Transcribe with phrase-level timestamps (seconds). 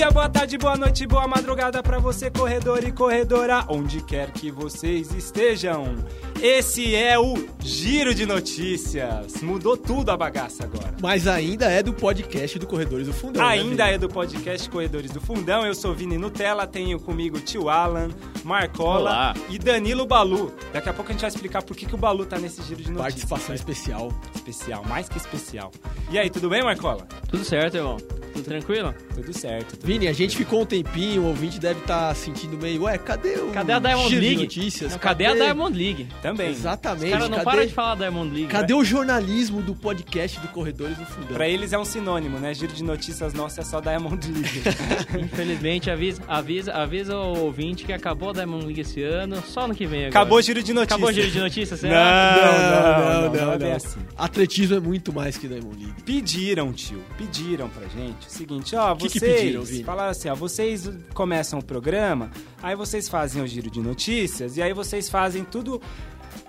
[0.00, 4.50] dia, boa tarde, boa noite, boa madrugada para você, corredor e corredora, onde quer que
[4.50, 5.94] vocês estejam.
[6.40, 9.42] Esse é o Giro de Notícias.
[9.42, 10.94] Mudou tudo a bagaça agora.
[11.02, 13.42] Mas ainda é do podcast do Corredores do Fundão.
[13.42, 13.96] né, Ainda Vini?
[13.96, 15.66] é do podcast Corredores do Fundão.
[15.66, 18.08] Eu sou Vini Nutella, tenho comigo tio Alan,
[18.42, 19.34] Marcola Olá.
[19.50, 20.50] e Danilo Balu.
[20.72, 22.80] Daqui a pouco a gente vai explicar por que, que o Balu tá nesse giro
[22.80, 23.02] de notícias.
[23.02, 23.58] Participação certo?
[23.58, 24.12] especial.
[24.34, 25.70] especial, mais que especial.
[26.10, 27.06] E aí, tudo bem, Marcola?
[27.28, 27.98] Tudo certo, irmão?
[28.32, 28.94] Tudo tranquilo?
[29.14, 29.76] Tudo certo.
[29.76, 33.34] Tudo Vini, a gente ficou um tempinho, o ouvinte deve estar sentindo meio, ué, cadê
[33.38, 34.42] o Cadê a Diamond giro de League?
[34.42, 34.92] notícias?
[34.92, 36.06] Não, cadê a Diamond League?
[36.22, 36.50] Também.
[36.50, 37.04] Exatamente.
[37.06, 38.48] Os caras não cadê param de falar Diamond League.
[38.48, 41.34] cadê o jornalismo do podcast do Corredores do Fundão?
[41.34, 42.52] Pra eles é um sinônimo, né?
[42.54, 44.62] Giro de notícias nosso é só Diamond League.
[45.24, 49.74] Infelizmente, avisa, avisa, avisa o ouvinte que acabou a Diamond League esse ano, só ano
[49.74, 50.10] que vem agora.
[50.20, 50.92] Acabou o giro de notícias.
[50.92, 53.22] Acabou o giro de notícias, Não, será?
[53.22, 53.98] não, não, não, é bem assim.
[54.16, 56.02] Atletismo é muito mais que Diamond League.
[56.04, 59.79] Pediram, tio, pediram pra gente o seguinte, ó, Que que vocês pediram, Vini?
[59.84, 62.30] Falaram assim, ó, vocês começam o programa,
[62.62, 65.80] aí vocês fazem o giro de notícias e aí vocês fazem tudo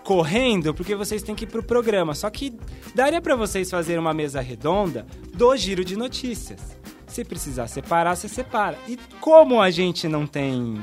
[0.04, 2.14] correndo porque vocês têm que ir pro programa.
[2.14, 2.58] Só que
[2.94, 6.78] daria pra vocês fazerem uma mesa redonda do giro de notícias.
[7.08, 8.78] Se precisar separar, você separa.
[8.88, 10.82] E como a gente não tem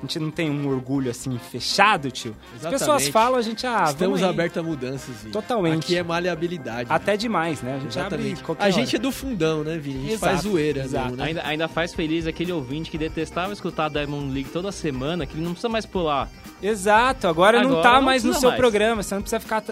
[0.00, 2.34] a gente não tem um orgulho assim fechado, tio.
[2.54, 2.78] As Exatamente.
[2.78, 5.32] pessoas falam, a gente ah, Estamos abertos a mudanças, Vini.
[5.32, 5.84] Totalmente.
[5.84, 6.90] Aqui é maleabilidade.
[6.90, 7.74] até demais, né?
[7.74, 8.42] A gente Exatamente.
[8.58, 9.02] A gente é hora.
[9.02, 9.98] do fundão, né, Vini?
[9.98, 11.04] A gente Exato, faz zoeira, exato.
[11.04, 11.24] mesmo, né?
[11.24, 15.34] Ainda, ainda faz feliz aquele ouvinte que detestava escutar a Diamond League toda semana, que
[15.34, 16.30] ele não precisa mais pular.
[16.62, 18.58] Exato, agora, não Agora tá não mais no seu mais.
[18.60, 19.62] programa, você não precisa ficar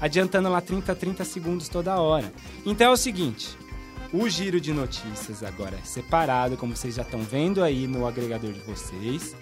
[0.00, 2.32] adiantando lá 30, 30 segundos toda hora.
[2.64, 3.56] Então é o seguinte,
[4.12, 8.52] o giro de notícias agora é separado, como vocês já estão vendo aí no agregador
[8.52, 9.34] de vocês.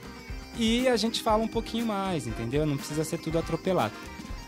[0.56, 2.64] E a gente fala um pouquinho mais, entendeu?
[2.66, 3.92] Não precisa ser tudo atropelado.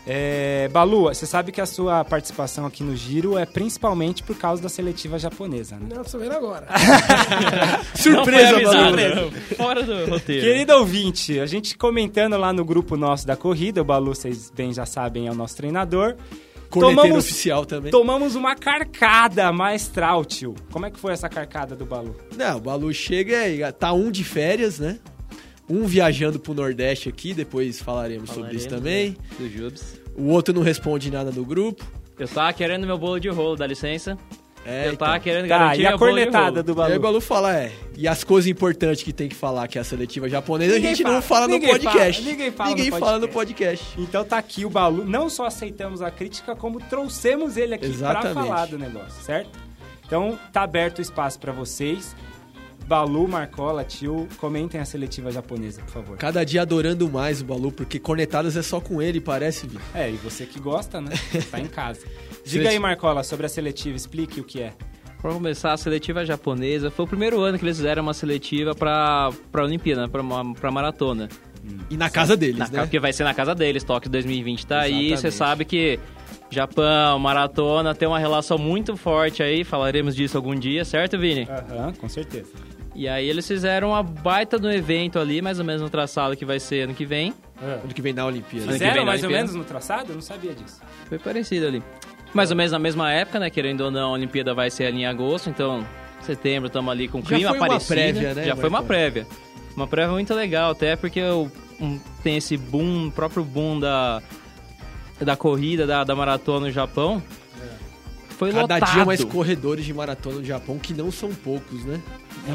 [0.09, 4.61] É, Balu, você sabe que a sua participação aqui no Giro é principalmente por causa
[4.63, 5.87] da seletiva japonesa, né?
[5.93, 6.65] Não, tô sabendo agora.
[7.93, 9.31] Surpresa, avisado, Balu.
[9.57, 10.45] Fora do roteiro.
[10.45, 14.73] Querido ouvinte, a gente comentando lá no grupo nosso da corrida, o Balu, vocês bem
[14.73, 16.15] já sabem, é o nosso treinador.
[16.69, 17.91] Corneteiro Tomamos- oficial também.
[17.91, 20.53] Tomamos uma carcada maestral, tio.
[20.71, 22.15] Como é que foi essa carcada do Balu?
[22.35, 24.99] Não, o Balu chega e tá um de férias, né?
[25.69, 29.17] Um viajando pro Nordeste aqui, depois falaremos, sobre isso também.
[29.37, 29.99] Do Jubes.
[30.15, 31.85] O outro não responde nada no grupo.
[32.17, 34.17] Eu tava querendo meu bolo de rolo, dá licença.
[34.65, 36.63] É, eu tava querendo Tá, garantir e a cornetada rolo.
[36.63, 36.99] do E aí o Balu?
[36.99, 37.71] Balu fala, é.
[37.95, 40.93] E as coisas importantes que tem que falar, que é a seletiva japonesa, Ninguém a
[40.93, 42.21] gente fala, não fala no podcast.
[42.21, 43.85] fala, ninguém fala no Ninguém fala no podcast.
[43.85, 44.01] podcast.
[44.01, 45.05] Então tá aqui o Balu.
[45.05, 48.33] Não só aceitamos a crítica, como trouxemos ele aqui pra Exatamente.
[48.47, 49.51] falar do negócio, certo?
[50.05, 52.13] Então tá aberto o espaço pra vocês.
[52.87, 56.17] Balu, Marcola, tio, comentem a seletiva japonesa, por favor.
[56.17, 59.77] Cada dia adorando mais o Balu, porque cornetadas é só com ele, parece, Vi.
[59.93, 61.11] É, e você que gosta, né?
[61.51, 62.05] Tá em casa.
[62.45, 64.73] Diga aí, Marcola, sobre a seletiva, explique o que é.
[65.21, 69.31] Pra começar, a seletiva japonesa foi o primeiro ano que eles fizeram uma seletiva pra,
[69.51, 70.07] pra Olimpíada, né?
[70.07, 71.27] pra maratona.
[71.89, 72.81] E na casa deles, Na, né?
[72.83, 75.11] Porque vai ser na casa deles, Tóquio 2020 tá aí.
[75.11, 75.19] Exatamente.
[75.19, 75.99] Você sabe que
[76.49, 79.65] Japão, maratona, tem uma relação muito forte aí.
[79.65, 81.47] Falaremos disso algum dia, certo, Vini?
[81.49, 82.51] Aham, com certeza.
[82.97, 86.43] E aí eles fizeram uma baita do evento ali, mais ou menos no traçado que
[86.43, 87.31] vai ser ano que vem.
[87.61, 88.71] Ano que vem na Olimpíada.
[88.71, 89.33] Fizeram mais ou Olimpíada.
[89.35, 90.11] menos no traçado?
[90.11, 90.81] Eu não sabia disso.
[91.07, 91.83] Foi parecido ali.
[92.33, 93.51] Mais ou menos na mesma época, né?
[93.51, 95.85] Querendo ou não, a Olimpíada vai ser ali em agosto, então
[96.21, 97.93] setembro estamos ali com Já clima foi uma parecido.
[97.93, 99.27] prévia, né, Já foi uma prévia.
[99.75, 104.23] Uma prévia muito legal, até porque o- um, tem esse boom, o próprio boom da,
[105.21, 107.21] da corrida, da, da maratona no Japão.
[108.37, 108.93] Foi Cada lotado.
[108.93, 112.01] dia mais corredores de maratona no Japão, que não são poucos, né?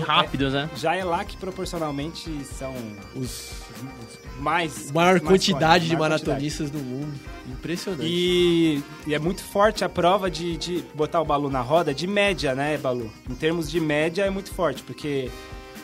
[0.07, 0.71] rápidos, né?
[0.77, 2.75] Já é lá que proporcionalmente são
[3.15, 4.91] Os os mais.
[4.93, 7.13] maior mais quantidade de maior maratonistas do mundo.
[7.51, 8.05] Impressionante.
[8.07, 12.07] E, e é muito forte a prova de, de botar o Balu na roda, de
[12.07, 13.11] média, né, Balu?
[13.29, 15.31] Em termos de média é muito forte, porque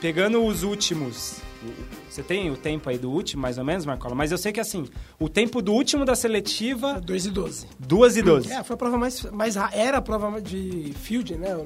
[0.01, 1.41] pegando os últimos.
[2.09, 4.15] Você tem o tempo aí do último, mais ou menos, Marcola?
[4.15, 4.87] Mas eu sei que assim,
[5.19, 7.67] o tempo do último da seletiva, 2 e 12.
[7.79, 8.53] 2 e 12.
[8.53, 11.57] É, foi a prova mais, mais ra- era a prova de field, né?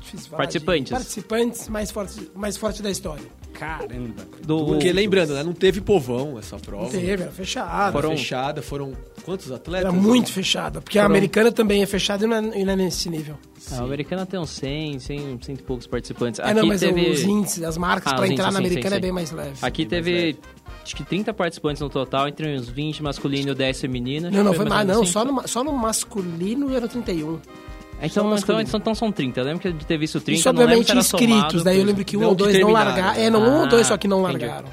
[0.00, 0.92] Difícil falar, de Participantes.
[0.92, 3.24] participantes mais forte, mais forte da história.
[3.52, 4.26] Caramba.
[4.46, 6.84] Do, Porque lembrando, né, não teve povão essa prova.
[6.84, 7.92] Não teve, era fechada.
[7.92, 8.92] Foram- fechada, foram
[9.24, 9.90] quantos atletas?
[9.90, 12.72] Era muito fechada, porque a Foram- americana também é fechada e não é, e não
[12.72, 13.36] é nesse nível.
[13.72, 16.40] a americana tem uns 100, 100, 100 e poucos participantes.
[16.40, 17.10] É, Aqui não, mas teve...
[17.10, 19.02] os índices, as marcas Ah, pra os entrar índices, na sim, americana sim, é sim.
[19.02, 19.58] bem mais leve.
[19.60, 20.36] Aqui teve,
[20.82, 24.30] acho que 30 participantes no total, entre uns 20 masculino e 10 feminino.
[24.30, 25.12] Não, não, foi mais, menos não, assim.
[25.12, 27.38] só no, só no masculino era 31.
[28.02, 29.40] Então, só no então, então, então são 30.
[29.40, 31.36] Eu lembro que de ter visto 30, Isso, obviamente, inscritos.
[31.36, 33.20] somado, daí eu lembro que um ou dois não largaram.
[33.20, 34.44] É, não, um ou dois só que não entendi.
[34.46, 34.68] largaram.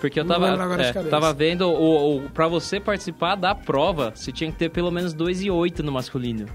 [0.00, 0.48] Porque eu tava,
[0.82, 4.90] é, tava vendo, o, o, pra você participar da prova, você tinha que ter pelo
[4.90, 6.46] menos 2 e 8 no masculino.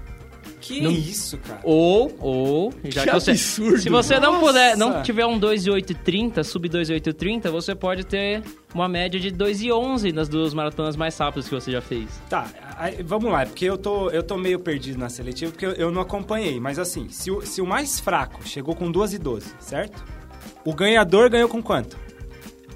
[0.68, 1.60] Que Não- isso, cara?
[1.64, 3.78] Ou, ou, já Que que, você, absurdo.
[3.78, 4.46] se você não Nossa.
[4.46, 8.42] puder, não tiver um 2,830, sub 2,830, você pode ter
[8.74, 12.08] uma média de 2,11 nas duas maratonas mais rápidas que você já fez.
[12.28, 15.72] Tá, aí, vamos lá, porque eu tô, eu tô meio perdido na seletiva, porque eu,
[15.72, 16.60] eu não acompanhei.
[16.60, 20.04] Mas assim, se o, se o mais fraco chegou com 2 e 12, certo?
[20.66, 21.96] O ganhador ganhou com quanto?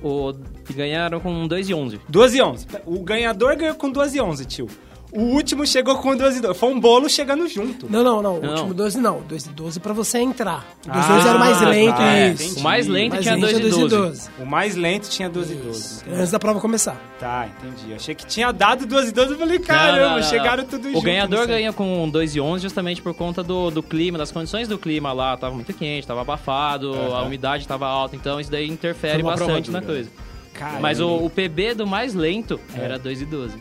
[0.02, 0.32] O,
[0.74, 2.00] ganharam com 2,11.
[2.08, 2.66] 2 e 11.
[2.86, 4.66] O ganhador ganhou com 2 e 11, tio.
[5.14, 6.58] O último chegou com 2 e 12.
[6.58, 7.86] Foi um bolo chegando junto.
[7.90, 8.38] Não, não, não.
[8.38, 8.50] O Não.
[8.52, 9.20] último 12 não.
[9.20, 10.64] 2 e 12 pra você entrar.
[10.86, 12.58] O 2 e Ah, 12 era o mais tá, lento, é, isso.
[12.58, 13.96] O mais lento Mais tinha lento 2 é e 2 e 12.
[13.96, 14.30] 12.
[14.40, 16.04] O mais lento tinha 12 e 12.
[16.10, 16.96] Antes da prova começar.
[17.20, 17.90] Tá, entendi.
[17.90, 19.32] Eu achei que tinha dado 12 e 12.
[19.32, 21.02] Eu falei, caramba, Não, não, não, chegaram tudo O junto.
[21.04, 21.54] ganhador não sei.
[21.56, 25.12] ganha com 2 e 11 justamente por conta do, do clima, das condições do clima
[25.12, 25.36] lá.
[25.36, 29.82] Tava muito quente, tava abafado, a umidade tava alta, então isso daí interfere bastante na
[29.82, 30.08] coisa.
[30.54, 30.80] Caramba.
[30.80, 33.56] Mas o, o PB do mais lento era 2 e 12.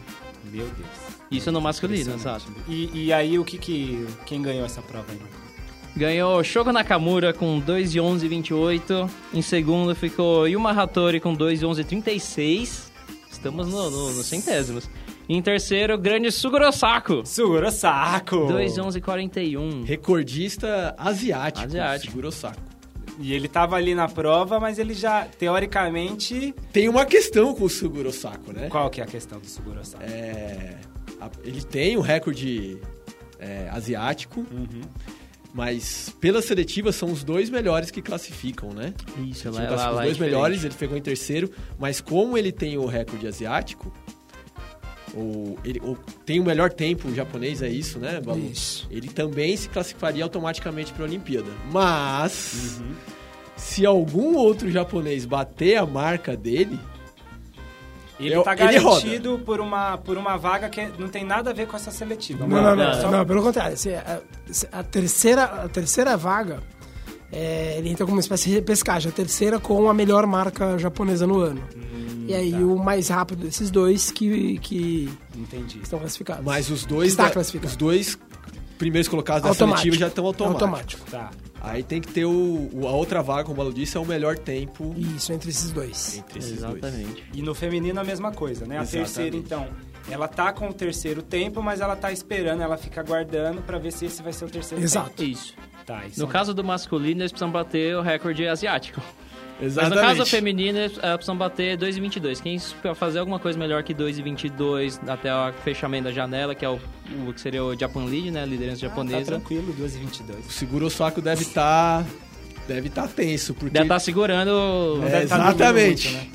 [0.50, 1.01] Meu Deus.
[1.32, 2.44] Isso no masculino, sabe?
[2.68, 4.06] E, e aí, o que que...
[4.26, 5.20] Quem ganhou essa prova aí?
[5.96, 9.10] Ganhou Shogo Nakamura com 2 e 11 28.
[9.34, 12.92] Em segundo ficou Yuma Hattori com 2 e 11 36.
[13.30, 14.90] Estamos no, no, nos centésimos.
[15.28, 17.26] E em terceiro, grande Suguro Saco.
[17.26, 18.48] Suguro Saco!
[18.48, 19.84] 2 e 11 41.
[19.84, 21.66] Recordista asiático.
[21.66, 22.12] Asiático.
[22.12, 22.62] Segurou o saco.
[23.20, 26.56] E ele tava ali na prova, mas ele já, teoricamente...
[26.72, 28.68] Tem uma questão com o Suguro Saco, né?
[28.70, 30.04] Qual que é a questão do Suguro Saco?
[30.04, 30.78] É,
[31.44, 32.78] ele tem um recorde
[33.40, 34.82] é, asiático, Uhum.
[35.54, 38.94] mas pela seletiva são os dois melhores que classificam, né?
[39.30, 40.20] Isso, Ele lá, classificou lá, os lá é dois diferente.
[40.34, 43.92] melhores, ele ficou em terceiro, mas como ele tem o recorde asiático,
[45.14, 48.40] ou ele ou tem o melhor tempo japonês, é isso, né, Balu?
[48.50, 48.88] Isso.
[48.90, 51.52] Ele também se classificaria automaticamente para a Olimpíada.
[51.70, 52.94] Mas Uhum.
[53.58, 56.80] se algum outro japonês bater a marca dele,
[58.26, 61.54] Ele Eu- tá ele garantido por uma, por uma vaga que não tem nada a
[61.54, 62.46] ver com essa seletiva.
[62.48, 63.02] Não, não, não.
[63.02, 63.12] não.
[63.12, 63.76] não, pelo contrário.
[63.78, 64.22] se a,
[64.72, 66.62] a terceira, a terceira vaga,
[67.32, 69.10] é, ele entra como uma espécie de repescagem.
[69.10, 71.62] A terceira com a melhor marca japonesa no ano.
[72.28, 72.58] e aí tá.
[72.60, 75.80] o mais rápido desses dois que, que Entendi.
[75.82, 76.44] estão classificados.
[76.46, 77.72] mas os dois, Está da- classificado.
[77.72, 78.18] os dois
[78.82, 80.64] primeiros colocados da seletiva já estão automáticos.
[80.64, 81.12] Automático.
[81.12, 81.30] Tá.
[81.62, 84.06] Aí tem que ter o, o- a outra vaga, como o Balu disse, é o
[84.06, 86.18] melhor tempo Isso, entre esses dois.
[86.18, 86.78] entre esses dois.
[86.84, 87.24] Exatamente.
[87.34, 88.80] E no feminino a mesma coisa, né?
[88.80, 89.06] A Exatamente.
[89.14, 89.68] terceira, então,
[90.10, 93.92] ela tá com o terceiro tempo, mas ela tá esperando, ela fica aguardando pra ver
[93.92, 95.24] se esse vai ser o terceiro Exato.
[95.24, 95.54] Isso.
[95.56, 95.68] tempo.
[95.86, 99.00] Tá, isso No é- caso do masculino, eles precisam bater o recorde asiático.
[99.62, 100.02] Mas Exatamente.
[100.02, 102.42] no caso feminino, eles eh, precisam bater 2,22.
[102.42, 102.58] Quem
[102.96, 106.80] fazer alguma coisa melhor que 2,22 até o fechamento da janela, que é o,
[107.28, 108.42] o que seria o Japan Lead, né?
[108.42, 109.26] A liderança Ah, tá japonesa.
[109.26, 110.48] tranquilo, 2 e 22.
[110.48, 112.04] O seguro saco deve estar
[112.68, 114.98] deve estar tenso, porque Deve estar segurando.
[114.98, 116.10] Não É, tá exatamente.
[116.10, 116.30] muito, né?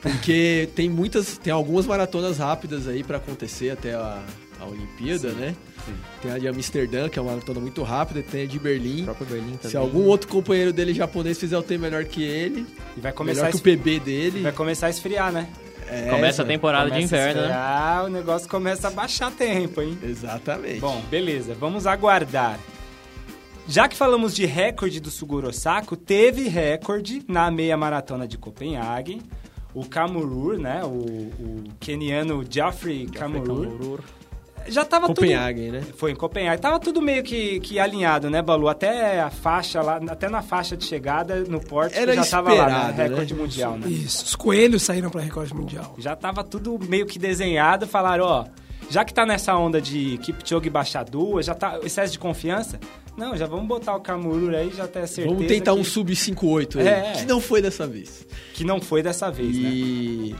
[0.00, 4.20] porque tem muitas, tem algumas maratonas rápidas aí pra acontecer até a,
[4.60, 5.54] a Olimpíada, né?
[6.20, 9.04] Tem a de Amsterdã, que é uma maratona muito rápida, tem a de O Berlim.
[9.04, 9.70] próprio Berlim também.
[9.70, 13.42] Se algum outro companheiro dele japonês fizer o tempo melhor que ele, E vai começar,
[13.42, 15.48] melhor a que o PB dele, vai começar a esfriar, né?
[15.88, 17.46] é, Começa a temporada de Começa a inverno, né?
[17.48, 19.98] esfriar, o negócio começa a baixar tempo, hein?
[20.02, 20.80] Exatamente.
[20.80, 22.58] Bom, beleza, vamos aguardar.
[23.68, 29.22] Já que falamos de recorde do Suguro Saco, teve recorde na meia maratona de Copenhague.
[29.74, 30.82] O Kamurur, né?
[30.84, 34.00] O, o keniano Geoffrey Kamurur.
[34.68, 35.80] Já tava Copenhague, né?
[35.80, 35.96] tudo...
[35.96, 36.60] Foi em Copenhague.
[36.60, 38.68] Tava tudo meio que, que alinhado, né, Balu?
[38.68, 42.88] Até a faixa lá, até na faixa de chegada no porte Era já tava lá,
[42.88, 42.94] né?
[42.96, 43.08] né?
[43.08, 43.88] Recorde mundial, né?
[43.88, 44.24] Isso.
[44.24, 45.94] Os coelhos saíram para recorde mundial.
[45.98, 48.44] Já tava tudo meio que desenhado, falaram, ó,
[48.90, 52.78] já que tá nessa onda de Kipchoge baixar duas, já tá excesso de confiança,
[53.16, 56.14] não, já vamos botar o Kamurur aí, já tem certeza Vamos tentar que, um sub
[56.14, 57.12] 58 aí, É.
[57.12, 58.26] que não foi dessa vez.
[58.54, 60.36] que não foi dessa vez, né?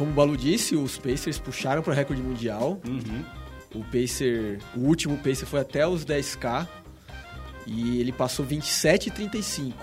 [0.00, 2.80] Como o Balu disse, os Pacers puxaram para o recorde mundial.
[2.88, 3.22] Uhum.
[3.74, 6.66] O Pacer, o último Pacer foi até os 10k
[7.66, 9.74] e ele passou 27,35.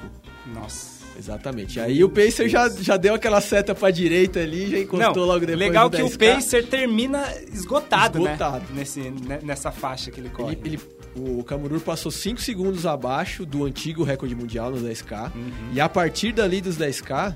[0.54, 0.98] Nossa.
[1.20, 1.80] Exatamente.
[1.80, 5.42] Aí o Pacer já, já deu aquela seta pra direita ali, já encostou Não, logo
[5.46, 6.34] depois legal que o 10K.
[6.36, 8.66] Pacer termina esgotado, Esgotado.
[8.72, 8.80] né?
[8.80, 10.58] Nesse, ne- nessa faixa que ele corre.
[10.64, 10.80] Ele,
[11.16, 15.32] ele- o Kamurur passou 5 segundos abaixo do antigo recorde mundial nos 10K.
[15.36, 15.52] Uhum.
[15.74, 17.36] E a partir dali dos 10K,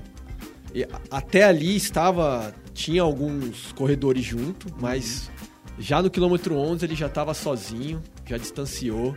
[0.74, 2.52] e- até ali estava.
[2.74, 5.30] Tinha alguns corredores junto, mas
[5.78, 9.14] já no quilômetro 11 ele já estava sozinho, já distanciou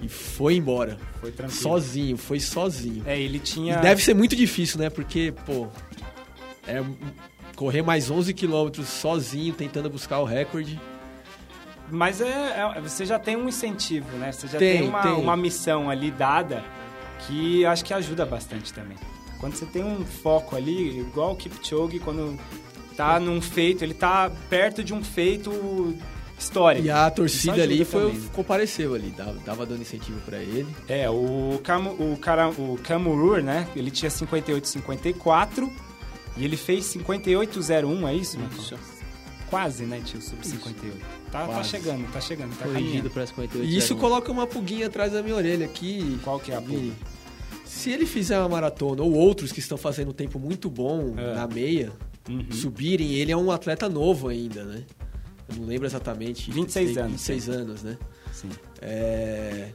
[0.00, 0.98] e foi embora.
[1.20, 1.60] Foi tranquilo.
[1.62, 3.02] Sozinho, foi sozinho.
[3.06, 3.76] É, ele tinha...
[3.78, 4.90] E deve ser muito difícil, né?
[4.90, 5.68] Porque, pô,
[6.66, 6.82] é
[7.54, 10.80] correr mais 11 quilômetros sozinho, tentando buscar o recorde.
[11.90, 14.32] Mas é, é- você já tem um incentivo, né?
[14.32, 15.12] Você já tem, Tem, uma, tem.
[15.12, 16.64] uma missão ali dada
[17.26, 18.96] que acho que ajuda bastante também.
[19.38, 22.38] Quando você tem um foco ali, igual o Kipchoge, quando
[22.96, 25.94] tá num feito, ele tá perto de um feito
[26.38, 26.80] história.
[26.80, 28.28] E a torcida ali foi, também, né?
[28.32, 30.66] compareceu ali, dava, dava dando incentivo pra ele.
[30.88, 33.68] É, o, Cam, o, cara, o Camurur, né?
[33.76, 35.70] Ele tinha 58,54
[36.36, 38.58] e ele fez 58,01, é isso, Marcão?
[38.58, 38.78] Isso.
[39.48, 40.20] Quase, né, tio?
[40.22, 40.96] Sub 58.
[41.30, 43.10] Tá, tá chegando, tá chegando, tá Corrigido caminhando.
[43.10, 43.70] para 58.
[43.70, 46.18] E isso coloca uma pulguinha atrás da minha orelha aqui.
[46.24, 46.92] Qual que é a pulga?
[47.66, 51.34] Se ele fizer uma maratona, ou outros que estão fazendo um tempo muito bom É.
[51.34, 51.92] na meia,
[52.28, 52.52] Uhum.
[52.52, 54.84] subirem, ele é um atleta novo ainda, né?
[55.48, 56.50] Eu não lembro exatamente.
[56.50, 57.98] 26 Tem anos, 26 anos, né?
[58.32, 58.48] Sim.
[58.80, 59.68] É,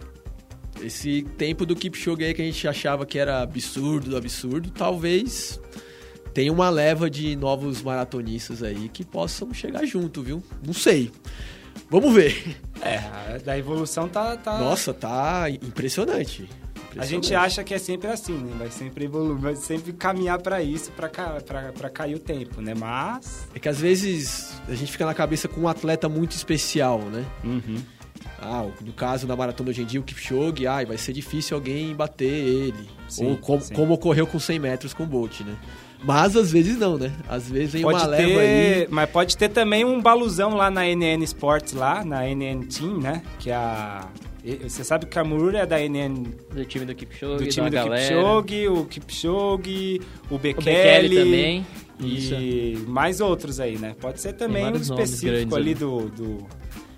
[0.82, 5.60] Esse tempo do Kipchoge aí que a gente achava que era absurdo, absurdo, talvez
[6.34, 10.42] tenha uma leva de novos maratonistas aí que possam chegar junto, viu?
[10.66, 11.12] Não sei.
[11.90, 12.58] Vamos ver.
[12.82, 14.36] É, a da evolução tá.
[14.38, 14.58] tá...
[14.60, 16.48] Nossa, tá impressionante.
[16.98, 18.56] A gente acha que é sempre assim, né?
[18.58, 21.42] Vai sempre evoluir, vai sempre caminhar pra isso, pra, ca...
[21.46, 22.74] pra, pra cair o tempo, né?
[22.78, 23.48] Mas.
[23.54, 27.26] É que às vezes a gente fica na cabeça com um atleta muito especial, né?
[27.44, 27.78] Uhum.
[28.40, 31.96] Ah, no caso da maratona hoje em dia, o Kipchoge, ai, vai ser difícil alguém
[31.96, 32.88] bater ele.
[33.10, 35.56] Sim, Ou com- como ocorreu com 100 metros com o Bolt, né?
[36.04, 37.12] Mas às vezes não, né?
[37.28, 38.88] Às vezes vem Pode uma ter, leva aí.
[38.92, 43.24] mas pode ter também um baluzão lá na NN Sports, lá, na NN Team, né?
[43.40, 44.08] Que é a.
[44.56, 47.74] Você sabe que o Camurura é da NN Do time do Kipchoge, do time do
[47.74, 48.08] galera.
[48.16, 51.66] Kipchoge, o Kipchoge, o O Bekele, também.
[52.00, 52.34] Isso.
[52.36, 53.96] e mais outros aí, né?
[54.00, 55.74] Pode ser também um específico ali ali.
[55.74, 56.38] do, do,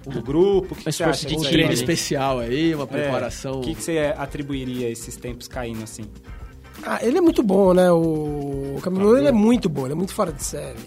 [0.05, 0.73] do grupo.
[0.73, 3.59] O que, Uma que você acha Um treino especial aí, uma É, preparação.
[3.59, 6.03] O que, que você atribuiria a esses tempos caindo assim?
[6.83, 7.91] Ah, ele é muito bom, né?
[7.91, 10.77] O, o Camilo ele é muito bom, ele é muito fora de série.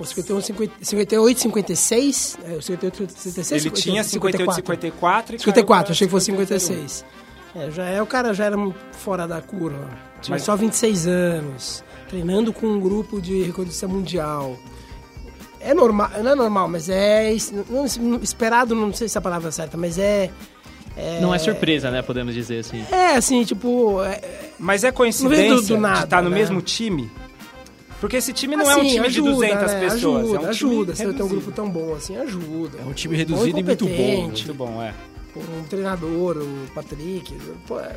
[0.00, 2.38] O 51, 50, 58, 56.
[2.44, 3.64] É, o 58, 56.
[3.66, 7.04] Ele tinha 58, 54 e 54, caiu achei que fosse 56.
[7.54, 8.56] É, já é, o cara já era
[8.92, 9.88] fora da curva.
[10.20, 14.56] Tinha Mas- só 26 anos, treinando com um grupo de recordista mundial.
[15.60, 17.30] É normal, não é normal, mas é
[18.00, 20.30] não- esperado, não sei se a palavra é certa, mas é...
[21.20, 22.02] Não é surpresa, né?
[22.02, 22.84] Podemos dizer assim.
[22.90, 24.02] É, assim, tipo...
[24.02, 26.36] é- Mas é coincidência do- do de nada, estar no né?
[26.36, 27.10] mesmo time?
[28.02, 29.80] Porque esse time não é um assim, time ajuda, de 200 né?
[29.80, 29.94] pessoas.
[29.94, 30.96] Ajuda, é um time ajuda.
[30.96, 32.78] Você tem um grupo tão bom assim, ajuda.
[32.80, 34.92] É um time reduzido e muito bom, Muito bom, é.
[35.32, 37.32] com um treinador, o Patrick.
[37.64, 37.94] Pô, é-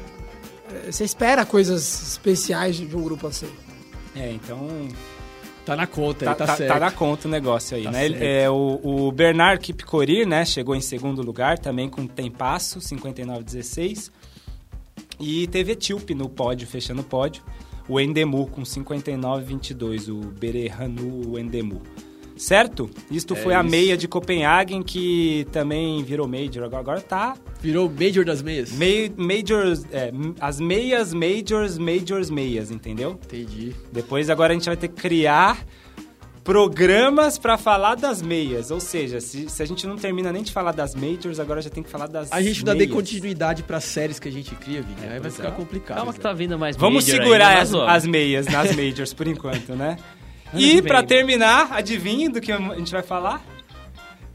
[0.87, 3.47] é, você espera coisas especiais de um grupo assim.
[4.15, 4.67] É, então
[5.65, 6.71] Tá na conta tá, aí, tá, tá- certo.
[6.73, 8.07] tá na conta o negócio aí, Tá né?
[8.07, 8.21] Certo.
[8.21, 14.11] é, o, o Bernard Kipkorir, né, chegou em segundo lugar, também com tempasso, 59,16.
[15.19, 17.41] E teve Etíope no pódio, fechando o pódio.
[17.87, 21.81] O Endemu com 59,22, o Berehanu Endemu.
[22.37, 22.89] Certo?
[23.09, 23.69] Isto É foi a isso.
[23.71, 26.63] meia de Copenhagen, que também virou Major.
[26.65, 28.73] Agora, agora tá Virou Major das meias.
[28.73, 30.11] mei- Majors, é,
[30.41, 33.11] as meias, Majors, Majors, meias, entendeu?
[33.23, 33.73] Entendi.
[33.89, 35.65] Depois agora a gente vai ter que criar
[36.45, 38.69] programas pra falar das meias.
[38.69, 41.71] Ou seja, se, se a gente não termina nem de falar das majors, agora já
[41.71, 42.93] tem que falar das A gente não dá meias.
[42.93, 45.07] continuidade pras séries que a gente cria, Vini.
[45.07, 45.51] É, aí vai ficar é.
[45.51, 45.97] complicado.
[45.97, 48.75] Calma que tá vindo mais Vamos major segurar ainda, as, mas, ó, as meias nas
[48.75, 49.97] majors por enquanto, né?
[50.53, 51.05] E vem.
[51.07, 53.43] terminar, adivinha do que a gente vai falar?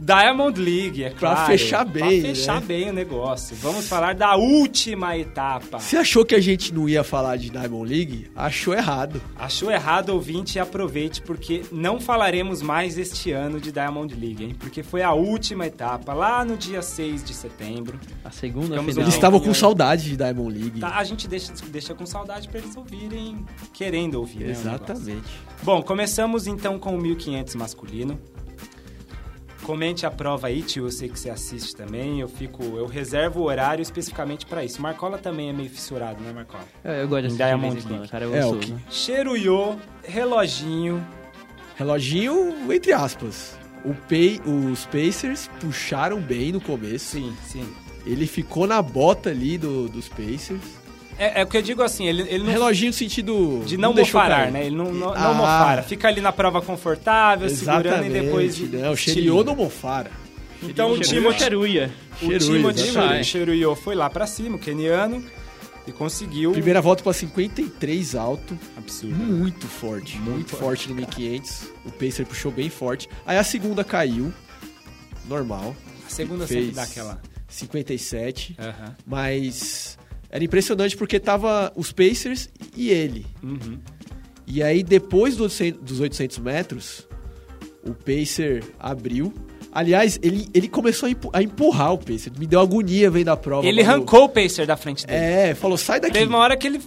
[0.00, 1.46] Diamond League, é Pra claro.
[1.46, 2.66] fechar bem, Pra fechar né?
[2.66, 3.54] bem o negócio.
[3.56, 5.78] Vamos falar da última etapa.
[5.78, 8.30] Você achou que a gente não ia falar de Diamond League?
[8.34, 9.20] Achou errado.
[9.36, 14.56] Achou errado, ouvinte, e aproveite, porque não falaremos mais este ano de Diamond League, hein?
[14.58, 18.00] Porque foi a última etapa, lá no dia 6 de setembro.
[18.24, 19.04] A segunda Ficamos final.
[19.04, 20.80] Eles estavam com saudade de Diamond League.
[20.80, 24.50] Tá, a gente deixa, deixa com saudade pra eles ouvirem, querendo ouvir, né.
[24.52, 25.28] Exatamente.
[25.62, 28.18] Bom, começamos então com o 1500 masculino.
[29.70, 30.86] Comente a prova aí, tio.
[30.86, 32.20] Eu sei que você assiste também.
[32.20, 34.82] Eu fico, eu reservo o horário especificamente pra isso.
[34.82, 36.64] Marcola também é meio fissurado, né, Marcola?
[36.82, 38.24] Eu, eu gosto de assistir de Diamond quando, cara.
[38.24, 38.80] Eu É, sou, o que- né?
[38.90, 41.06] Cheruyo, reloginho.
[41.76, 43.56] Reloginho, entre aspas.
[43.84, 47.12] O Pay, os Pacers puxaram bem no começo.
[47.12, 47.66] Sim, sim.
[48.04, 50.79] Ele ficou na bota ali do- dos Pacers.
[51.22, 53.62] É, é o que eu digo assim, ele, ele não Reloginho no sentido.
[53.66, 54.64] De não, deixou mofarar, né?
[54.64, 55.34] Ele não, não, não Ah.
[55.34, 55.82] mofara.
[55.82, 58.16] Fica ali na prova confortável, segurando Exatamente.
[58.16, 58.58] e depois.
[58.72, 58.96] Não, o.
[58.96, 60.10] Xeriô não mofara.
[60.62, 61.90] Então o Chegou Timothy, Cheruia.
[62.22, 63.24] o Timothy.
[63.24, 65.22] Cheruyo foi lá pra cima, o keniano,
[65.86, 66.52] e conseguiu.
[66.52, 68.58] Primeira volta pra 53 alto.
[68.76, 69.14] Absurdo.
[69.14, 70.18] Muito forte.
[70.18, 71.64] Muito, forte no 1500.
[71.84, 73.08] O Pacer puxou bem forte.
[73.26, 74.32] Aí a segunda caiu.
[75.28, 75.76] Normal.
[76.06, 77.20] A segunda Fez sempre dá aquela.
[77.48, 78.56] 57.
[78.58, 78.94] Aham.
[79.06, 79.98] Mas
[80.30, 83.26] era impressionante porque tava os Pacers e ele.
[83.42, 83.78] Uhum.
[84.46, 87.06] E aí, depois dos 800 dos 800 metros,
[87.84, 89.32] o Pacer abriu.
[89.72, 92.32] Aliás, ele, ele começou a, empu- a empurrar o Pacer.
[92.38, 93.66] Me deu agonia vendo a prova.
[93.66, 95.18] Ele arrancou o pacer da frente dele.
[95.18, 96.14] É, falou, sai daqui.
[96.14, 96.80] Teve uma hora que ele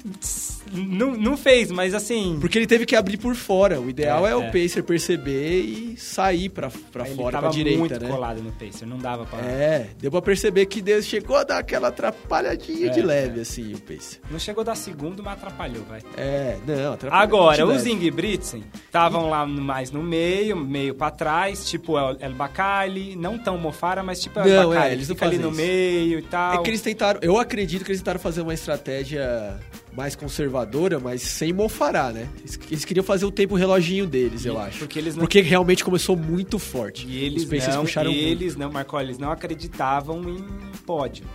[0.73, 2.37] não, não fez, mas assim.
[2.41, 3.79] Porque ele teve que abrir por fora.
[3.79, 4.51] O ideal É, é, o é.
[4.51, 8.09] Pacer perceber e sair pra, pra ele fora, pra direita, muito né?
[8.09, 9.39] colado no Pacer, não dava pra.
[9.39, 13.73] É, deu pra perceber que Deus chegou a dar aquela atrapalhadinha de É, leve, assim,
[13.73, 14.19] o Pacer.
[14.31, 16.01] Não chegou a dar segundo, mas atrapalhou, vai.
[16.17, 17.85] É, não, atrapalhou Agora, de os.
[17.85, 23.37] Ingebrigtsen estavam lá no- mais no meio, meio pra trás, tipo El, El Bacali, não
[23.37, 25.57] tão Mofara, mas tipo El Não, Bacali, é, eles não ali no isso.
[25.57, 26.53] meio e tal.
[26.55, 29.59] É que eles tentaram, eu acredito que eles tentaram fazer uma estratégia
[29.95, 32.27] mais conservadora, mas sem mofará, né?
[32.69, 34.79] Eles, queriam fazer o tempo reloginho deles, eu E- acho.
[34.79, 37.05] porque eles não- Porque realmente começou muito forte.
[37.07, 38.23] E eles Os Pacers não, puxaram muito.
[38.25, 40.43] eles não, Marco, eles não acreditavam em
[40.85, 41.25] pódio.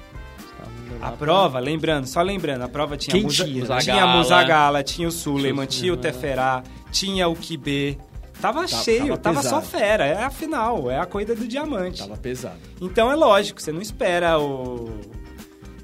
[1.01, 3.65] A prova, lembrando, só lembrando, a prova tinha Quem Musa- tinha?
[3.79, 4.17] tinha a Musagala.
[4.17, 7.97] Musagala, tinha o Suleiman, tinha o Teferá, tinha o Kibê.
[8.41, 10.05] Tava cheio, tava tava, só fera.
[10.07, 11.99] É a final, é a corrida do diamante.
[12.01, 12.57] Tava pesado.
[12.81, 14.91] Então é lógico, você não espera o.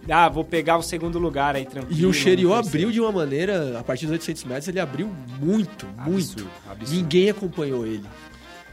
[0.09, 2.13] Ah, vou pegar o segundo lugar aí tranquilo.
[2.13, 5.87] E o no abriu de uma maneira, a partir dos 800 metros, ele abriu muito,
[5.87, 6.33] muito.
[6.33, 6.97] Absurdo, absurdo.
[6.97, 8.05] Ninguém acompanhou ele.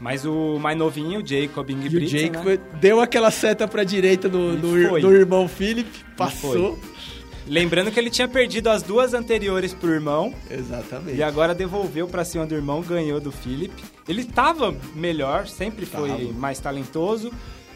[0.00, 2.58] Mas o mais novinho, o Jacob E o Ingebrigtsen, Jake né?
[2.80, 6.76] deu aquela seta pra direita no, no, no irmão Philip, passou.
[7.46, 10.32] Lembrando que ele tinha perdido as duas anteriores pro irmão.
[10.50, 11.18] Exatamente.
[11.18, 13.74] E agora devolveu pra cima do irmão, ganhou do Philip.
[14.08, 16.32] Ele tava melhor, sempre foi Tava.
[16.32, 17.32] mais talentoso.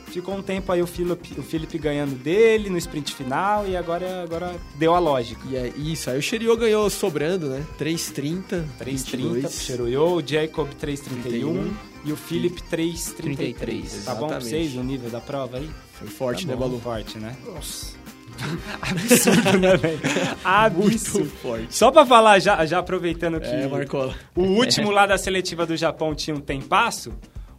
[0.06, 4.22] Ficou um tempo aí o Philip, o Philip ganhando dele no sprint final e agora,
[4.22, 5.40] agora deu a lógica.
[5.50, 7.64] E é isso, aí o Xeriô ganhou sobrando, né?
[7.78, 8.42] 3,30.
[8.42, 9.52] 3,30 pro 22.
[9.62, 11.74] Cheruyo, o Jacob 3,31 31.
[12.04, 13.14] e o Philip 3,33.
[13.16, 15.68] 33, Tá bom pra vocês o nível da prova aí?
[15.94, 16.80] Foi forte, Tá né, Balu?
[16.80, 17.36] Forte, né?
[17.44, 17.94] Nossa.
[18.82, 20.00] Absurdo, né, velho?
[20.44, 21.18] Absurdo.
[21.20, 21.74] Muito forte.
[21.74, 24.14] Só pra falar, já, já aproveitando que É, Marcola.
[24.34, 27.12] o último lá da seletiva do Japão tinha um tempasso,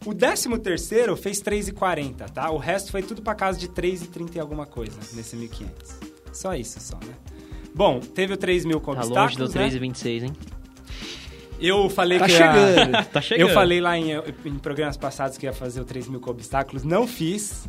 [0.06, 2.50] o décimo terceiro fez 3,40, tá?
[2.51, 5.68] O resto foi tudo pra casa de 3,30 e alguma coisa nesse 1.500.
[6.34, 7.13] Só isso, só, né?
[7.74, 9.70] Bom, teve o 3 mil com Tá longe obstáculos, do né?
[9.70, 10.34] 3,26, hein?
[11.60, 13.06] Eu falei Tá que ia- chegando.
[13.06, 13.48] Tá chegando.
[13.50, 14.12] Eu falei lá em,
[14.46, 17.68] em programas passados que ia fazer o 3 mil com obstáculos, não fiz.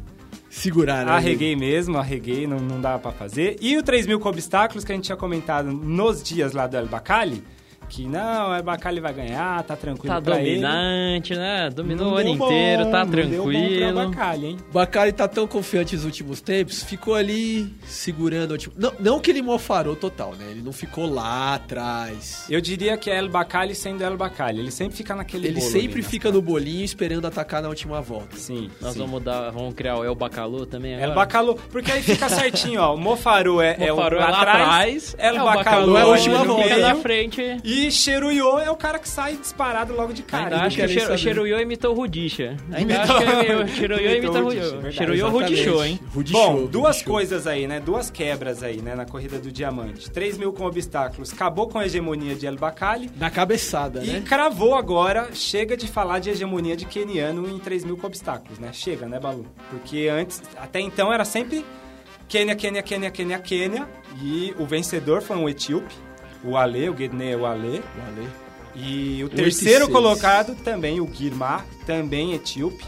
[0.50, 1.12] Segurar, né?
[1.12, 3.56] Arreguei mesmo, arreguei, não, não dava pra fazer.
[3.61, 6.76] E o 3 mil com obstáculos que a gente tinha comentado nos dias lá do
[6.76, 7.42] El Bacali,
[7.88, 10.51] que não, o El Bacali vai ganhar, tá tranquilo Tá pra ele.
[10.61, 11.70] dominante, né?
[11.70, 14.09] Dominou Não o ano bom, inteiro, tá não deu bom tranquilo.
[14.11, 14.57] Bacali, hein?
[14.68, 18.57] O Bacari tá tão confiante nos últimos tempos, ficou ali segurando.
[18.59, 20.46] Tipo, não, não que ele mofarou total, né?
[20.51, 22.44] Ele não ficou lá atrás.
[22.51, 24.61] Eu diria que é El Bacali sendo El Bacali.
[24.61, 26.09] Ele sempre fica naquele Ele bolo sempre ali, né?
[26.09, 28.37] fica no bolinho esperando atacar na última volta.
[28.37, 28.98] Sim, Nós sim.
[28.98, 31.11] vamos dar, vamos criar o El Bacalu também agora.
[31.11, 32.94] El Bacalu, porque aí fica certinho, ó.
[32.94, 36.11] O Mofaru é, é o Mofaru lá atrás, El El Bacalu é a é o
[36.11, 36.77] última volta.
[36.79, 37.57] Na frente.
[37.64, 40.56] E Cheruyo é o cara que sai disparado logo de cara.
[40.56, 41.18] Ainda acho que Cheru-.
[41.18, 42.56] Cheruyo imitou o Rudisha.
[42.72, 44.92] Ainda Imitou- acho que o Cheruyo imitou imita o o Rudisha.
[44.92, 45.28] Cheruyo.
[45.28, 46.00] Rudishou, hein?
[46.14, 47.80] Rudy Bom, duas coisas aí, né?
[47.80, 48.94] Duas quebras aí, né?
[48.94, 50.10] Na corrida do diamante.
[50.10, 51.32] 3 mil com obstáculos.
[51.32, 53.10] Acabou com a hegemonia de El Bacali.
[53.16, 54.22] Na cabeçada, E né?
[54.26, 58.70] cravou agora, chega de falar de hegemonia de keniano em 3 mil com obstáculos, né?
[58.72, 59.46] Chega, né, Balu?
[59.70, 61.64] Porque antes, até então era sempre
[62.28, 63.88] Quênia, Quênia, Quênia, Quênia, Quênia.
[64.22, 65.94] E o vencedor foi um etíope,
[66.44, 67.83] o Ale, o Guedne o Ale.
[68.74, 69.92] E o Oito e terceiro seis.
[69.92, 72.85] colocado também, o Guirmar, também etíope.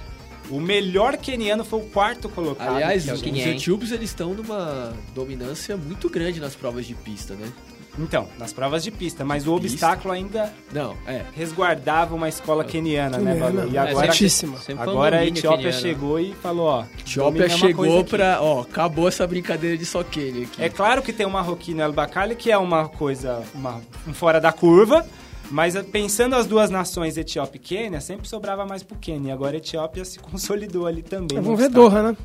[0.48, 2.74] O melhor keniano foi o quarto colocado.
[2.74, 6.94] Aliás, é o os é, etíopes eles estão numa dominância muito grande nas provas de
[6.94, 7.50] pista, né?
[7.98, 9.86] Então, nas provas de pista, mas o Pista.
[9.86, 11.24] obstáculo ainda Não, é.
[11.34, 13.68] resguardava uma escola keniana, né, Balu?
[13.70, 16.84] E é agora, um agora a Etiópia chegou e falou, ó...
[16.98, 18.10] Etiópia chegou aqui.
[18.10, 18.38] pra.
[18.40, 20.62] Ó, acabou essa brincadeira de só Quênia aqui.
[20.62, 24.40] É claro que tem o marroquino El Bacali, que é uma coisa uma, um fora
[24.40, 25.04] da curva,
[25.50, 29.34] mas eh, pensando as duas nações, Etiópia e Quênia, sempre sobrava mais pro Quênia.
[29.34, 31.38] Agora a Etiópia se consolidou ali também.
[31.56, 31.90] ver obstáculo.
[31.90, 32.16] Doha, né?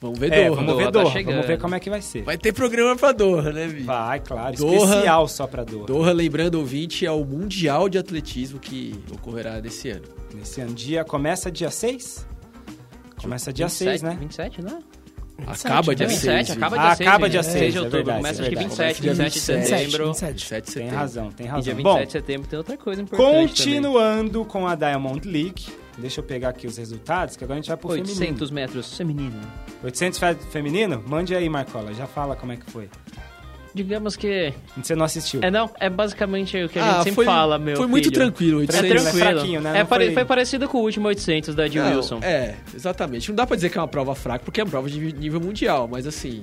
[0.00, 0.56] Vamos ver É, Doha.
[0.56, 1.12] vamos ver Doha tá Doha.
[1.12, 1.34] chegando.
[1.34, 2.22] vamos ver como é que vai ser.
[2.22, 3.82] Vai ter programa pra Doha, né, Vi?
[3.84, 4.56] Vai, claro.
[4.56, 4.74] Doha.
[4.84, 5.86] Especial só pra Doha.
[5.86, 10.04] Doha, lembrando, ouvinte, é o Mundial de Atletismo que ocorrerá nesse ano.
[10.34, 10.74] Nesse ano.
[10.74, 12.26] Dia, começa dia 6?
[13.20, 14.16] Começa dia 6, né?
[14.20, 14.78] 27, né?
[15.46, 16.50] Acaba dia 27, 6.
[16.56, 17.08] acaba Ah, dia 6.
[17.08, 17.96] acaba dia 6 6, de é outubro.
[18.04, 18.68] verdade, Começa é acho que verdade.
[18.76, 19.90] 27, Começa dia 27 de 27.
[19.90, 20.06] setembro.
[20.06, 20.32] 27.
[20.32, 20.96] 27 de Tem setembro.
[20.96, 21.62] razão, tem E razão.
[21.62, 23.48] dia Bom, 27 de setembro tem outra coisa importante também.
[23.48, 25.64] continuando com a Diamond League.
[25.96, 28.52] Deixa eu pegar aqui os resultados, que agora a gente vai pro 800 feminino.
[28.54, 29.40] metros feminino.
[29.82, 31.02] 800 fe- feminino?
[31.06, 31.94] Mande aí, Marcola.
[31.94, 32.88] Já fala como é que foi.
[33.72, 34.52] Digamos que...
[34.76, 35.40] Você não assistiu.
[35.42, 38.04] É, não, é basicamente o que a Ah, gente sempre foi, fala, meu Foi muito
[38.04, 38.14] filho.
[38.14, 38.58] tranquilo.
[38.58, 38.78] É 800.
[38.88, 39.28] Tranquilo, tranquilo.
[39.28, 39.80] é fraquinho, né?
[39.80, 40.24] É foi- foi...
[40.24, 42.20] parecido com o último 800 da Jill Não, Wilson.
[42.22, 43.28] É, exatamente.
[43.30, 45.40] Não dá pra dizer que é uma prova fraca, porque é uma prova de nível
[45.40, 46.42] mundial, mas assim.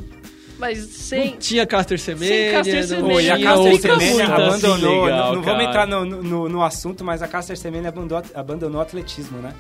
[0.62, 1.32] Mas sem...
[1.32, 5.04] Não tinha Caster Semenya, Sem Caster não Semenya, e a Caster Semenya assim abandonou.
[5.06, 8.78] legal, não não vamos entrar no, no, no assunto, mas a Caster Semenya abandonou, abandonou
[8.78, 9.54] o atletismo, né?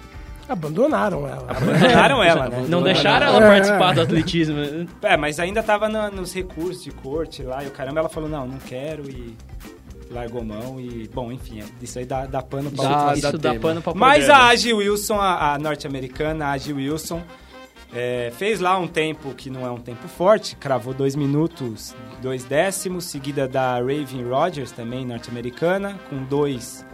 [0.47, 1.45] Abandonaram ela.
[1.49, 2.65] Abandonaram ela, né?
[2.67, 3.47] Não deixaram ela É.
[3.47, 4.55] participar do atletismo.
[5.01, 8.29] É, mas ainda tava na- nos recursos de corte lá e o caramba, ela falou,
[8.29, 9.33] não, não quero e...
[10.11, 13.37] largou mão e, bom, enfim, é- isso aí dá, dá pano pra Dá, outro Isso
[13.37, 13.61] dá tema.
[13.61, 17.21] pano pra Mas a Agi Wilson, a, a norte-americana, a Agi Wilson,
[17.93, 22.45] é, fez lá um tempo que não é um tempo forte, cravou 2 minutos, 2
[22.45, 26.85] décimos, seguida da Raven Rogers, também norte-americana, com 2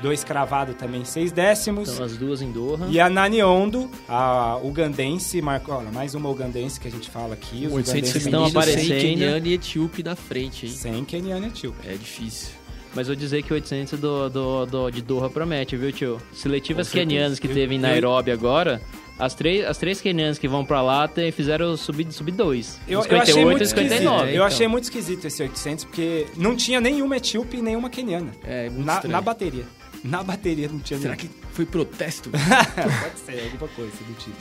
[0.00, 1.90] dois cravado também 6 décimos.
[1.90, 2.88] Então as duas em Doha.
[2.88, 7.34] E a Nani Ondo, a ugandense, marcou, olha, mais uma ugandense que a gente fala
[7.34, 7.66] aqui.
[7.66, 9.00] Os 800 ugandenses estão sem aparecendo.
[9.00, 10.72] Keniane e Etíope na frente, hein?
[10.72, 11.86] Sem Keniane Etíope.
[11.86, 12.59] É difícil.
[12.94, 16.20] Mas vou dizer que o 800 do, do, do- de Doha promete, viu, tio?
[16.32, 18.82] Seletivas kenianas que Eu- teve em eu- Nairobi agora,
[19.18, 22.80] as três, as três kenianas que vão pra lá te- fizeram subir sub 2.
[22.88, 23.90] Eu, eu achei muito e esquisito.
[23.92, 24.24] 59.
[24.30, 24.44] Eu então.
[24.44, 28.32] achei muito esquisito esse 800, porque não tinha nenhuma etíope e nenhuma keniana.
[28.42, 29.12] É, muito Na, estranho.
[29.12, 29.64] na bateria.
[30.02, 31.30] Na bateria não tinha Será nenhuma.
[31.32, 32.30] que foi protesto?
[32.32, 34.36] Pode ser, alguma coisa do tipo.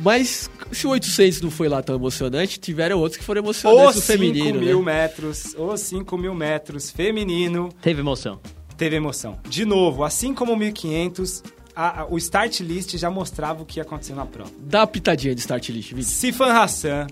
[0.00, 3.96] Mas se o 800 não foi lá tão emocionante, tiveram outros que foram emocionantes Os
[3.96, 4.84] no 5 feminino, mil né?
[5.02, 8.38] metros, os 5 mil metros feminino, Teve emoção.
[8.76, 9.38] teve emoção.
[9.48, 11.42] De novo, assim como o 1500,
[11.74, 14.50] a- a- o start list já mostrava o que ia acontecer na prova.
[14.60, 16.04] Dá uma pitadinha de start list, Vitor.
[16.10, 17.06] Sifan Hassan,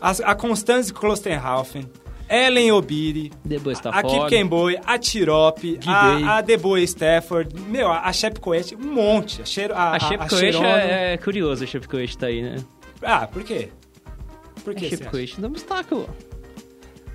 [0.00, 1.88] a, a Constance Klostenhaufen,
[2.30, 3.32] Ellen Obiri,
[3.82, 4.28] tá a Kip.
[4.28, 5.90] Kemboy, a Tirop, Guidei.
[5.92, 9.42] a, a Deboe Stafford, meu, a, a Shep Coet, um monte.
[9.42, 10.66] A, Cheiro, a, A Shepkoish Cherono.
[10.66, 12.56] é, é curioso, a Shepkoish tá aí, né?
[13.02, 13.68] Ah, por quê?
[14.62, 14.96] Por A que acha?
[14.96, 16.08] Shepkoish dá um obstáculo.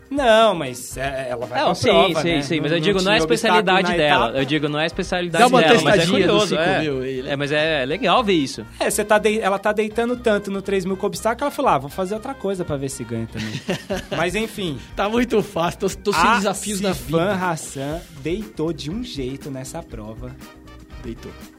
[0.10, 2.42] Não, mas é, ela vai Não, pra sim, prova, sim, né?
[2.44, 4.26] sim, mas eu digo, não é a especialidade dela.
[4.28, 4.38] etapa.
[4.40, 6.48] Eu digo, não é a especialidade Dá uma dela, mas é curioso.
[6.50, 6.80] 5 É.
[6.82, 7.32] mil aí, né?
[7.32, 8.66] é, mas é legal ver isso.
[8.80, 11.72] É, você tá de- ela tá deitando tanto no 3 mil com obstáculo, ela falou,
[11.72, 13.62] ah, vou fazer outra coisa pra ver se ganha também.
[14.16, 17.34] mas enfim, Tá muito fácil, tô, tô sem desafios na Sifan vida.
[17.34, 20.36] Hassan deitou de um jeito nessa prova.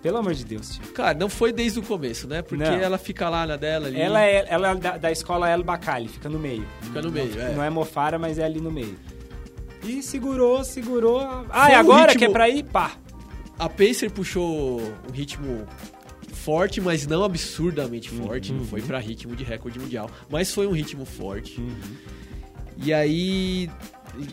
[0.03, 0.83] Pelo amor de Deus, tio.
[0.93, 2.43] Cara, não foi desde o começo, né?
[2.43, 2.73] Porque Não.
[2.73, 4.01] ela fica lá na dela ali.
[4.01, 6.67] Ela é, ela é da, da escola El Bacali, fica no meio.
[6.81, 7.53] Fica no meio, não, é.
[7.55, 8.97] Não é Mofara, mas é ali no meio.
[9.85, 11.21] E segurou, segurou.
[11.51, 12.65] Ah, e agora ritmo- que é pra ir?
[12.65, 12.93] Pá.
[13.59, 15.67] A Pacer puxou um ritmo
[16.33, 18.53] forte, mas não absurdamente forte.
[18.53, 18.59] Uhum.
[18.59, 20.11] Não foi pra ritmo de recorde mundial.
[20.29, 21.61] Mas foi um ritmo forte.
[21.61, 21.75] Uhum.
[22.79, 23.71] E aí,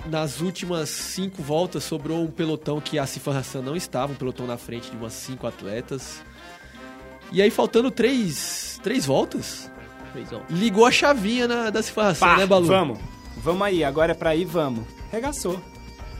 [0.09, 4.11] nas últimas cinco voltas, sobrou um pelotão que a Sifan Hassan não estava.
[4.13, 6.21] Um pelotão na frente de umas cinco atletas.
[7.31, 9.69] E aí, faltando três, três voltas,
[10.49, 12.67] ligou a chavinha na, da Sifan Hassan, Pá, né, Balu?
[12.67, 12.99] vamos.
[13.37, 14.85] Vamos aí, agora é pra ir, vamos.
[15.11, 15.59] Regaçou.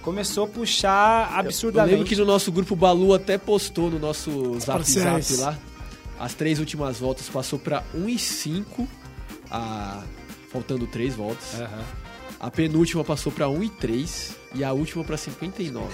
[0.02, 1.91] Começou a puxar Eu absurdamente.
[1.93, 5.28] lembro que no nosso grupo Balu até postou no nosso zap parciais.
[5.28, 5.58] zap lá.
[6.19, 8.88] As três últimas voltas passou pra 1 e 5,
[9.49, 10.02] a...
[10.52, 11.60] faltando três voltas.
[11.60, 11.84] Aham.
[12.43, 15.88] A penúltima passou pra 1 e 3 e a última pra 59.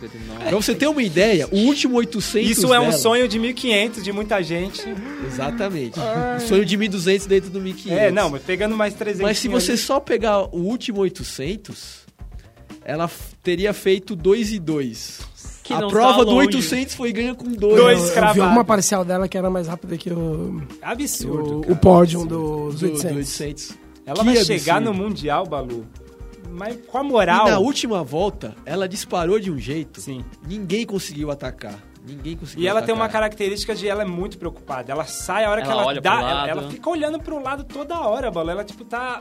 [0.00, 0.44] 59.
[0.48, 4.02] Pra você ter uma ideia, o último 800 Isso é um dela- sonho de 1500
[4.02, 4.82] de muita gente.
[5.26, 6.00] Exatamente.
[6.00, 7.92] Um sonho de 1.200 dentro do 1.500.
[7.92, 9.20] É, não, mas pegando mais 300.
[9.20, 12.06] Mas se você só pegar o último 800,
[12.82, 13.10] ela
[13.42, 15.20] teria feito 2 e 2.
[15.62, 16.46] Que a não prova tá do longe.
[16.56, 17.58] 800 foi ganha com 2.
[17.76, 18.42] Dois eu, eu vi cravados.
[18.42, 21.58] alguma parcial dela que era mais rápida que o, Absurdo.
[21.58, 21.72] o, cara.
[21.74, 22.70] o pódio Absurdo.
[22.72, 23.12] dos do, 800.
[23.12, 23.83] do 800.
[24.06, 24.98] Ela Que vai chegar absurdo.
[24.98, 25.86] no Mundial, Balu.
[26.50, 27.48] Mas com a E moral.
[27.48, 30.00] na última volta, ela disparou de um jeito.
[30.00, 30.24] Sim.
[30.46, 31.78] Ninguém conseguiu atacar.
[32.06, 32.94] Ninguém conseguiu E ela atacar.
[32.94, 34.92] tem uma característica de ela é muito preocupada.
[34.92, 36.48] Ela sai a hora que Ela ela olha dá, pro ela, lado.
[36.50, 38.50] ela fica olhando pro lado toda hora, Balu.
[38.50, 39.20] Ela tipo tá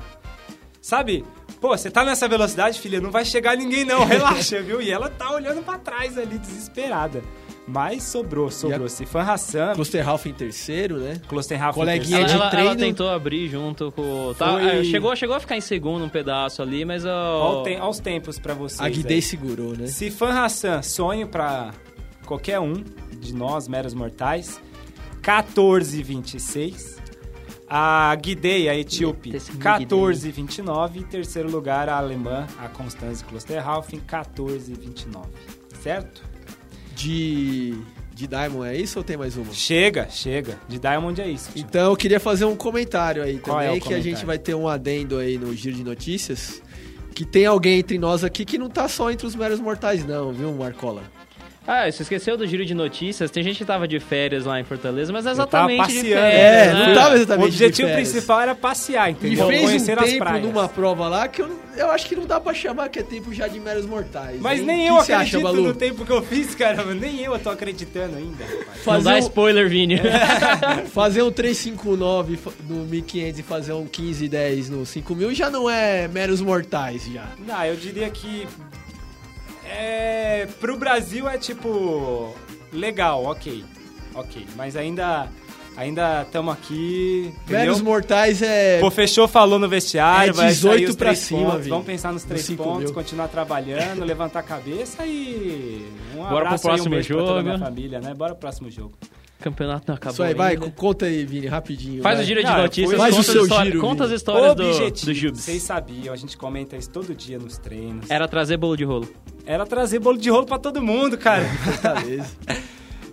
[0.81, 1.23] Sabe?
[1.61, 4.81] Pô, você tá nessa velocidade, filha, não vai chegar ninguém não, relaxa, viu?
[4.81, 7.23] E ela tá olhando pra trás ali desesperada.
[7.65, 8.89] Mas sobrou, sobrou.
[8.89, 11.21] Sifan Hassan, Klosterhalf em terceiro, né?
[11.29, 12.75] Klostenhoff, Coleguinha Ela, de ela- ela treino.
[12.75, 14.33] tentou abrir junto com.
[14.37, 17.05] Tá, Foi- é, chegou, chegou a ficar em segundo um pedaço ali, mas.
[17.05, 18.81] Olha ó, tem, ó os tempos pra vocês.
[18.81, 18.93] A aí.
[18.93, 19.87] Guidei segurou, né?
[19.87, 21.71] Sifan Hassan, sonho pra
[22.25, 22.83] qualquer um
[23.17, 24.59] de nós, meros mortais.
[25.21, 26.97] 14,26.
[27.69, 30.99] A Guidei, a etíope, Eita, esse 14,29.
[30.99, 35.27] E terceiro lugar, a alemã, a Constance Klosterhalfen, 14,29.
[35.81, 36.21] Certo?
[37.03, 37.73] De,
[38.13, 39.51] de Diamond, é isso ou tem mais uma?
[39.51, 40.57] Chega, chega.
[40.69, 41.51] De Diamond é isso.
[41.51, 41.59] tio.
[41.59, 44.55] Então eu queria fazer um comentário aí Qual também, é que a gente vai ter
[44.55, 46.61] um adendo aí no Giro de Notícias.
[47.13, 50.31] Que tem alguém entre nós aqui que não tá só entre os meros mortais, não,
[50.31, 51.03] viu, Marcola?
[51.65, 53.31] Ah, você esqueceu do giro de notícias?
[53.31, 55.95] Tem gente que tava de férias lá em Fortaleza, mas é Eu tava exatamente de
[56.09, 56.21] passeando.
[56.21, 56.43] férias.
[56.43, 56.87] É, né?
[56.87, 57.49] não tava O exatamente.
[57.51, 59.47] de objetivo principal era passear, E entendeu?
[59.47, 60.45] fez Conhecer um as tempo praias.
[60.45, 63.33] numa prova lá que eu, eu acho que não dá pra chamar que é tempo
[63.33, 64.41] já de meros mortais.
[64.41, 64.65] Mas hein?
[64.65, 65.61] nem O eu que você acha, acredito Balu?
[65.69, 66.83] no tempo que eu fiz, cara.
[66.93, 68.67] Nem eu tô acreditando ainda, rapaz.
[68.67, 70.01] Não Fazer dá um, spoiler, Vini.
[70.93, 76.09] fazer um 359 fa- no 1500 e fazer um 1510 no 5000 já não é
[76.09, 77.23] meros mortais já.
[77.47, 78.45] Não, eu diria que.
[79.73, 80.47] É.
[80.59, 82.33] Pro Brasil é tipo.
[82.71, 83.63] Legal, ok.
[84.15, 84.45] Ok.
[84.55, 85.27] Mas ainda.
[85.75, 87.33] Ainda estamos aqui.
[87.47, 88.79] Velhos mortais é.
[88.79, 91.67] Pô, fechou, falou no vestiário, É vai 18 sair os pra três cima, pontos.
[91.67, 92.93] Vamos pensar nos três pontos, mil.
[92.93, 95.83] continuar trabalhando, levantar a cabeça e
[96.13, 97.65] um Bora pro abraço aí, um próximo beijo pra toda a minha jogo.
[97.65, 98.13] família, né?
[98.13, 98.93] Bora pro próximo jogo.
[99.43, 100.71] Campeonato não acabou Isso aí, vai, ainda.
[100.71, 102.01] conta aí, Vini, rapidinho.
[102.01, 102.23] Faz vai.
[102.23, 104.55] o giro de Não, notícias, faz o conta, seu as histórias, giro, conta as histórias
[104.55, 105.41] do, Objetivo, do Jubes.
[105.41, 108.09] vocês sabiam, a gente comenta isso todo dia nos treinos.
[108.09, 109.07] Era trazer bolo de rolo.
[109.45, 111.43] Era trazer bolo de rolo pra todo mundo, cara.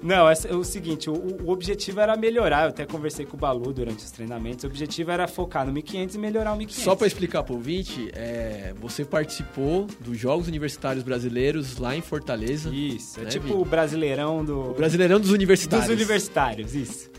[0.02, 2.64] Não, é o seguinte, o, o objetivo era melhorar.
[2.64, 4.64] Eu até conversei com o Balu durante os treinamentos.
[4.64, 6.84] O objetivo era focar no 1500 e melhorar o 1500.
[6.84, 12.70] Só pra explicar pro ouvinte, é, você participou dos Jogos Universitários Brasileiros lá em Fortaleza.
[12.74, 13.60] Isso, é Né, tipo Vini?
[13.60, 14.70] o brasileirão do...
[14.70, 15.86] O Brasileirão dos Universitários.
[15.86, 17.10] Dos universitários, isso.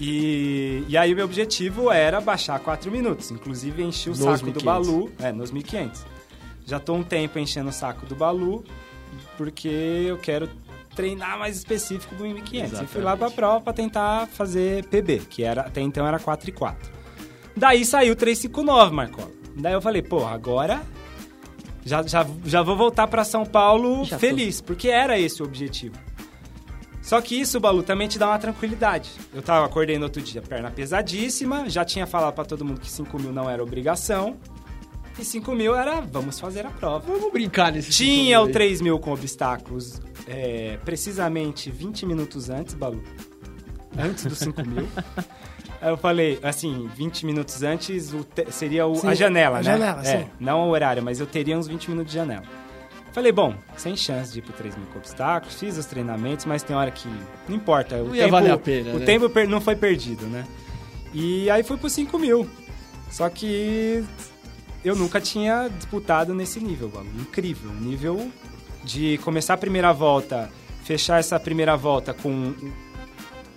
[0.00, 3.30] E, e aí o meu objetivo era baixar 4 minutos.
[3.30, 4.62] Inclusive enchi o Nos saco do 1500.
[4.64, 5.12] Balu.
[5.18, 6.06] É, nos 1500.
[6.64, 8.64] Já tô um tempo enchendo o saco do Balu,
[9.36, 10.48] porque eu quero
[11.00, 12.80] treinar mais específico do 1500.
[12.80, 16.50] E fui lá pra prova pra tentar fazer PB, que era, até então era 4
[16.50, 16.92] e 4.
[17.56, 19.30] Daí saiu 359, Marcola.
[19.56, 20.80] Daí eu falei, pô, agora
[21.84, 24.20] já, já, já vou voltar pra São Paulo Já tô.
[24.20, 25.96] feliz, porque era esse o objetivo.
[27.02, 29.10] Só que isso, Balu, também te dá uma tranquilidade.
[29.34, 32.90] Eu tava, acordei no outro dia, perna pesadíssima, já tinha falado pra todo mundo que
[32.90, 34.36] 5 mil não era obrigação.
[35.18, 37.04] E 5 mil era, vamos fazer a prova.
[37.06, 38.52] Vamos brincar nesse Tinha o aí.
[38.52, 43.02] 3 mil com obstáculos é, precisamente 20 minutos antes, Balu.
[43.98, 44.86] Antes dos 5 mil.
[45.82, 49.64] Aí eu falei, assim, 20 minutos antes o seria o- Sim, a janela, a né?
[49.64, 50.26] janela, é, sim.
[50.38, 52.42] Não o horário, mas eu teria uns 20 minutos de janela.
[53.12, 56.62] Falei, bom, sem chance de ir pro 3 mil com obstáculos, fiz os treinamentos, mas
[56.62, 57.08] tem hora que
[57.48, 57.96] não importa.
[57.96, 59.04] O Não tempo, valer a pena, O né?
[59.06, 60.44] tempo não foi perdido, né?
[61.12, 62.48] E aí fui pro 5 mil.
[63.10, 64.04] Só que
[64.84, 67.08] eu nunca tinha disputado nesse nível, Balu.
[67.18, 67.72] Incrível.
[67.80, 68.30] Nível
[68.84, 70.50] de começar a primeira volta,
[70.84, 72.52] fechar essa primeira volta com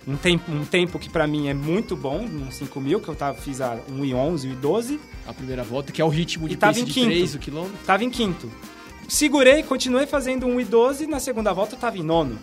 [0.06, 3.14] um- tempo, um tempo que pra mim é muito bom, um 5 mil, que eu
[3.14, 5.00] tava, fiz a 1 e 11, 1 e 12.
[5.26, 7.06] A primeira volta, que é o ritmo de E tava pace em de quinto.
[7.06, 7.78] 3 o quilômetro.
[7.86, 8.50] Tava em quinto.
[9.08, 12.38] Segurei, continuei fazendo 1 e 12, na segunda volta eu tava em nono.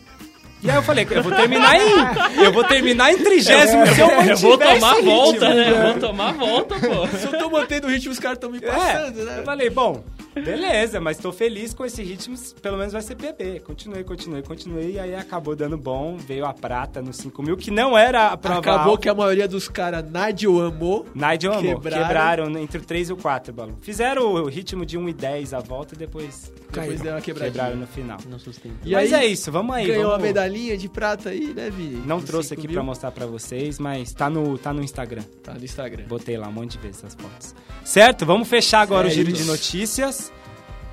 [0.63, 2.43] E aí eu falei, eu vou terminar em.
[2.43, 5.55] Eu vou terminar em trigésimo se eu Eu vou mantiver tomar a esse volta, ritmo.
[5.55, 5.71] né?
[5.71, 7.07] Eu vou tomar a volta, pô.
[7.17, 9.39] Se eu tô mantendo o ritmo, os caras estão me passando, É, né?
[9.39, 13.61] eu falei, bom, beleza, mas tô feliz com esse ritmo, pelo menos vai ser PB.
[13.61, 17.69] Continuei, continuei, continuei, e aí acabou dando bom, veio a prata no 5 mil, que
[17.71, 19.01] não era a prova Acabou alta.
[19.03, 21.05] que a maioria dos caras Nadio amou.
[21.13, 22.07] Nigel amou, Quebraram.
[22.07, 22.57] quebraram.
[22.57, 23.77] entre o 3 e o 4, Balu.
[23.81, 26.99] Fizeram o ritmo de 1 e 10 a volta e depois Depois Caiu.
[26.99, 27.51] deu uma quebradinha.
[27.51, 28.17] quebraram no final.
[28.29, 28.75] Não sustenta.
[28.85, 29.85] E mas aí, é isso, vamos aí.
[29.87, 30.17] Ganhou vamos...
[30.19, 32.01] uma medalhinha de prata aí, né, Vini?
[32.05, 32.75] Não trouxe 5 aqui mil.
[32.75, 35.23] pra mostrar pra vocês, mas tá no, tá no Instagram.
[35.43, 36.05] Tá no Instagram.
[36.07, 37.53] Botei lá um monte de vezes essas fotos.
[37.83, 38.25] Certo?
[38.25, 39.25] Vamos fechar agora o Sério?
[39.25, 40.20] giro de notícias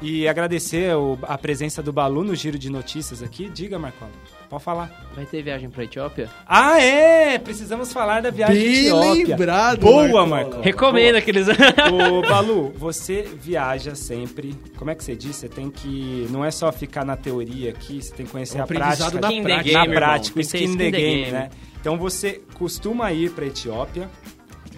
[0.01, 3.49] e agradecer o- a presença do Balu no giro de notícias aqui.
[3.49, 4.11] Diga, Marcola.
[4.49, 5.07] Pode falar.
[5.15, 6.31] Vai ter viagem pra Etiópia?
[6.47, 7.39] Ah, é!
[7.39, 9.27] Precisamos falar da viagem Bem de Etiópia.
[9.37, 10.63] lembrado, Boa, Marcola.
[10.63, 11.47] Recomenda aqueles.
[11.49, 14.55] Ô, Balu, você viaja sempre.
[14.77, 15.37] Como é que você diz?
[15.37, 16.27] Você tem que.
[16.31, 19.21] Não é só ficar na teoria aqui, você tem que conhecer É um a prática.
[19.21, 19.63] na Skin prática.
[19.65, 21.33] game, na prática, ser skin the skin the game, game.
[21.33, 21.51] né?
[21.81, 24.09] Então você costuma ir pra Etiópia,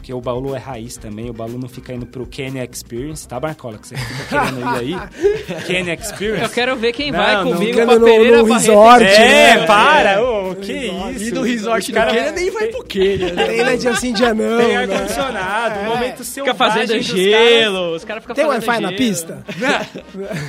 [0.00, 3.38] porque o Balu é raiz também, o Balu não fica indo pro Kenya Experience, tá,
[3.38, 3.76] Marcola?
[3.76, 4.96] Que você fica querendo ir aí.
[5.66, 6.42] Kenya Experience.
[6.42, 8.66] Eu quero ver quem Não, vai não comigo fica pra no- Pereira no Barreto.
[8.68, 9.66] resort, É, né?
[9.66, 10.22] para!
[10.22, 11.14] Ô, que resort.
[11.16, 11.24] isso?
[11.24, 12.86] E no resort do cara- Quênia nem vai pro né?
[13.46, 14.76] Tem né, de assim dia não, Tem né?
[14.76, 15.84] ar-condicionado, É.
[15.84, 17.94] momento Fica selvagem fazendo gelo.
[17.94, 19.44] Os caras ficam Tem fazendo Wi-Fi na pista?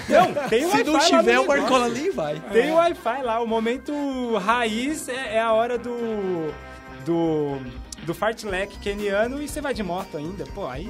[0.10, 1.48] Não, tem Se Wi-Fi não lá no tiver, o.
[1.48, 2.36] Marcola nem vai.
[2.54, 6.54] Tem Wi-Fi lá, o momento raiz é, é a hora do.
[7.06, 7.58] do.
[8.06, 10.44] Do fartlek keniano e você vai de moto ainda.
[10.56, 10.90] Pô, aí.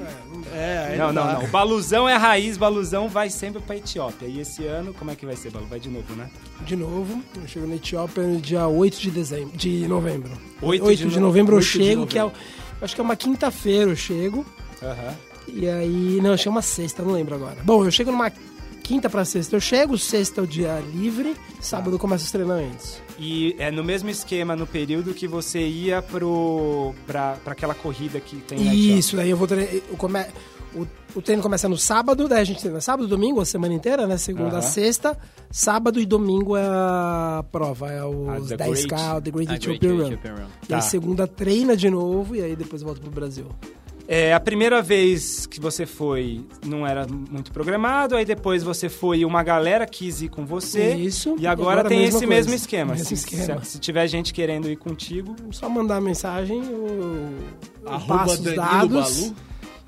[0.54, 1.44] É, aí não, não, não.
[1.44, 4.26] O Baluzão é raiz, Baluzão vai sempre pra Etiópia.
[4.28, 5.66] E esse ano, como é que vai ser, Balu?
[5.66, 6.30] Vai de novo, né?
[6.62, 10.32] De novo, eu chego na Etiópia no dia 8 de dezembro, de novembro.
[10.62, 12.46] 8 8 de de, no- novembro eu 8 de chego, que é, o- novembro.
[12.82, 14.46] acho que é uma quinta-feira eu chego.
[14.82, 15.14] Aham.
[15.48, 17.58] E aí, não, que é uma sexta, não lembro agora.
[17.64, 18.32] Bom, eu chego numa
[18.92, 22.98] quinta pra sexta, eu chego, sexta é o dia livre, sábado começa os treinamentos.
[23.18, 26.94] E é no mesmo esquema, no período que você ia pro.
[27.08, 28.96] pra, pra aquela corrida que tem na Etiópia.
[29.00, 29.74] Isso, daí eu vou treinar.
[29.74, 30.26] eu come-
[30.76, 34.08] O, o treino começa no sábado, daí a gente treina sábado, domingo, a semana inteira,
[34.08, 34.18] né?
[34.18, 34.62] Segunda Aham.
[34.62, 35.18] sexta.
[35.52, 39.52] Sábado e domingo é a prova, é Ah, os The 10K, Great- o The Great
[39.52, 40.14] A Ethiopian Great Run.
[40.14, 40.50] Ethiopian Run.
[40.70, 40.82] E aí Tá.
[40.82, 43.46] segunda treina de novo e aí depois volta pro Brasil.
[44.08, 49.20] É, a primeira vez que você foi não era muito programado, aí depois você foi
[49.20, 50.96] e uma galera quis ir com você.
[50.96, 52.28] Isso, E agora, agora tem esse coisa.
[52.28, 52.92] mesmo esquema.
[52.94, 53.64] Mesmo se, esquema.
[53.64, 55.36] se- se tiver gente querendo ir contigo.
[55.52, 57.30] Só mandar mensagem, eu,
[57.84, 59.22] eu Arroba passo os dados.
[59.22, 59.36] Balu.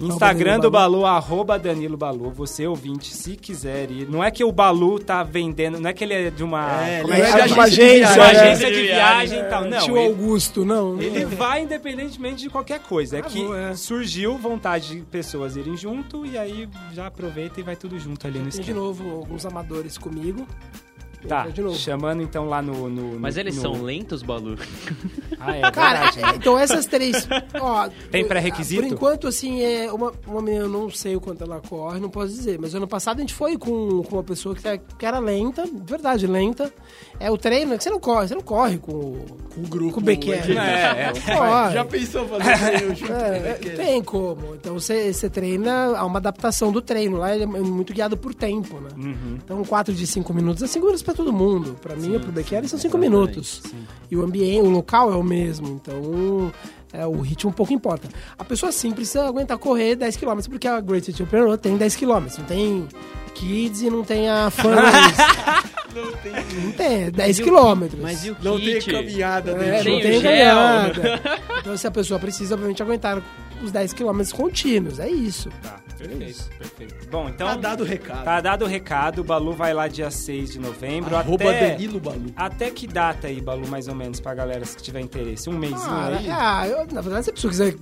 [0.07, 1.01] Instagram do Balu.
[1.01, 2.31] Balu, arroba Danilo Balu.
[2.31, 4.07] Você ouvinte, se quiser ir.
[4.09, 7.01] Não é que o Balu tá vendendo, não é que ele é de uma, É,
[7.01, 8.39] ele é é de uma agência, De uma né?
[8.39, 9.39] agência de De viagem viagem.
[9.39, 9.65] e tal.
[9.65, 11.01] Não, Tio ele, Augusto, não.
[11.01, 11.29] ele não.
[11.31, 13.17] vai independentemente de qualquer coisa.
[13.17, 13.75] É Ah, que é.
[13.75, 18.39] surgiu vontade de pessoas irem junto e aí já aproveita e vai tudo junto ali
[18.39, 18.79] no Tem de esquema.
[18.79, 20.45] novo alguns amadores comigo.
[21.27, 21.75] Tá, De novo.
[21.77, 22.89] chamando então lá no...
[22.89, 24.57] no- Mas no- eles no- são lentos, Balu?
[25.39, 26.21] Ah, é Cara, verdade.
[26.21, 26.33] né?
[26.35, 27.27] então essas três.
[27.59, 28.81] Ó, Tem pré-requisito?
[28.81, 32.09] Por enquanto, assim, é uma, uma menina, eu não sei o quanto ela corre, não
[32.09, 32.57] posso dizer.
[32.59, 35.63] Mas ano passado a gente foi com, com uma pessoa que, é- que era lenta,
[35.65, 36.73] de verdade, lenta.
[37.19, 39.67] É o treino, é que você não corre, você não corre com, o- Com o
[39.67, 39.93] grupo.
[39.95, 40.53] com o Becker.
[40.53, 40.83] né?
[40.97, 41.35] É, é.
[41.37, 41.73] Corre.
[41.73, 44.55] Já pensou fazer treino junto com o É, é, tem como.
[44.55, 47.17] Então você, você treina, há uma adaptação do treino.
[47.17, 48.89] Lá ele é muito guiado por tempo, né?
[48.97, 49.37] Uhum.
[49.43, 51.75] Então 4 de 5 minutos é 5 minutos pra todo mundo.
[51.81, 53.61] Pra mim ou pro Becker são 5 exatamente, minutos.
[53.63, 53.85] sim.
[54.11, 55.67] E o ambiente, o local é o mesmo.
[55.81, 56.51] Então
[56.91, 58.07] é, o ritmo um pouco importa.
[58.37, 61.95] A pessoa sim precisa aguentar correr 10 km, porque a Great City Open tem 10
[61.95, 62.07] km.
[62.37, 62.87] Não tem
[63.33, 64.75] kids e não tem a fãs.
[65.93, 67.03] não tem.
[67.05, 67.83] é 10 km.
[68.01, 68.91] Mas e o Não tem kit?
[68.91, 69.81] caminhada É.
[69.83, 70.21] Tem não o tem gel.
[70.21, 71.21] ganhada.
[71.59, 73.21] Então, se a pessoa precisa, obviamente, aguentar
[73.61, 74.99] os 10 km contínuos.
[74.99, 75.49] É isso.
[75.61, 77.09] Tá, perfeito, perfeito.
[77.09, 77.47] Bom, então...
[77.47, 78.23] Tá dado o recado.
[78.23, 81.15] Tá dado o recado, o Balu vai lá dia 6 de novembro.
[81.15, 82.25] Arroba até, Danilo Balu.
[82.35, 85.49] até que data aí, Balu, mais ou menos, pra galera que tiver interesse?
[85.49, 86.27] Um mêsinho Ah, aí?
[86.29, 87.75] ah, eu, na verdade, se a pessoa quiser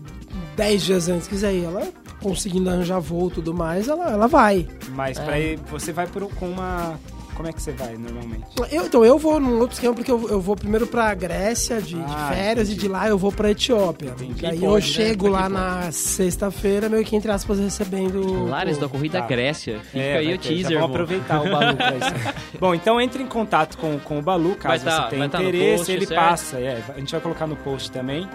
[0.56, 1.88] 10 dias antes quiser ir, ela
[2.22, 4.68] conseguindo arranjar voo e tudo mais, ela, ela vai.
[4.90, 5.24] Mas É.
[5.24, 7.00] pra ir, você vai por, com uma...
[7.42, 8.46] Como é que você vai, normalmente?
[8.72, 11.96] Eu, então, eu vou num outro esquema, porque eu, eu vou primeiro pra Grécia de,
[11.96, 12.86] de Ah, férias entendi.
[12.86, 14.10] e de lá eu vou pra Etiópia.
[14.12, 14.44] Entendi.
[14.44, 14.82] E aí Pode, eu né?
[14.82, 18.46] chego Porque lá na sexta-feira, meio que entre aspas, recebendo...
[18.46, 19.26] Lares da Corrida Tá.
[19.28, 19.80] Grécia.
[19.86, 22.36] Fica É, aí o ter, teaser, vamos aproveitar o Balu pra isso.
[22.60, 25.78] Bom, então entre em contato com, com o Balu, caso tá- você tenha tá interesse,
[25.78, 26.20] post, ele certo?
[26.20, 26.60] passa.
[26.60, 28.30] É, a gente vai colocar no post também.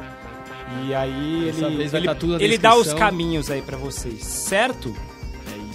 [0.84, 4.92] E aí ele, vez vai ele, tá ele dá os caminhos aí pra vocês, certo?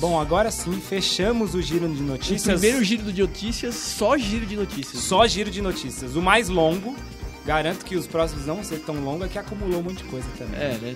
[0.01, 2.41] Bom, agora sim, fechamos o giro de o notícias.
[2.59, 5.03] primeiro giro de notícias, só giro de notícias.
[5.03, 6.15] Só giro de notícias.
[6.15, 6.95] O mais longo.
[7.45, 10.03] Garanto que os próximos não vão ser tão longos, é que acumulou um monte de
[10.05, 10.59] coisa também.
[10.59, 10.95] É, né?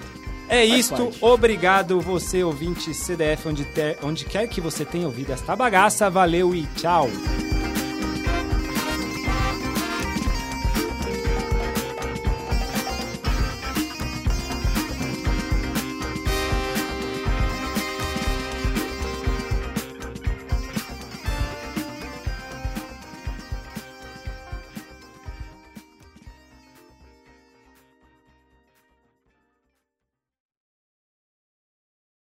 [0.49, 0.95] É Faz isto.
[0.95, 1.17] parte.
[1.21, 6.09] Obrigado, você ouvinte CDF, onde, ter- onde quer que você tenha ouvido esta bagaça.
[6.09, 7.09] Valeu e tchau.